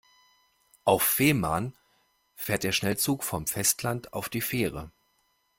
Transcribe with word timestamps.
Auf 0.83 1.03
Fehmarn 1.03 1.75
fährt 2.35 2.63
der 2.63 2.71
Schnellzug 2.71 3.23
vom 3.23 3.45
Festland 3.45 4.13
auf 4.13 4.29
die 4.29 4.41
Fähre. 4.41 4.89